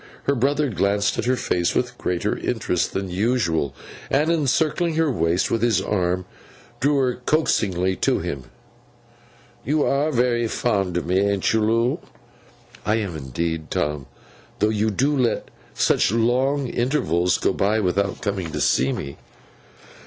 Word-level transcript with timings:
Her 0.23 0.33
brother 0.33 0.67
glanced 0.71 1.19
at 1.19 1.25
her 1.25 1.35
face 1.35 1.75
with 1.75 1.95
greater 1.99 2.35
interest 2.35 2.93
than 2.93 3.11
usual, 3.11 3.75
and, 4.09 4.31
encircling 4.31 4.95
her 4.95 5.11
waist 5.11 5.51
with 5.51 5.61
his 5.61 5.79
arm, 5.79 6.25
drew 6.79 6.97
her 6.97 7.15
coaxingly 7.23 7.95
to 7.97 8.17
him. 8.17 8.45
'You 9.63 9.83
are 9.83 10.11
very 10.11 10.47
fond 10.47 10.97
of 10.97 11.05
me, 11.05 11.19
an't 11.19 11.53
you, 11.53 11.61
Loo?' 11.61 11.99
'Indeed 12.83 13.59
I 13.59 13.61
am, 13.61 13.67
Tom, 13.69 14.05
though 14.57 14.69
you 14.69 14.89
do 14.89 15.15
let 15.15 15.49
such 15.75 16.11
long 16.11 16.65
intervals 16.67 17.37
go 17.37 17.53
by 17.53 17.79
without 17.79 18.21
coming 18.23 18.51
to 18.53 18.59
see 18.59 18.91
me. 18.91 19.17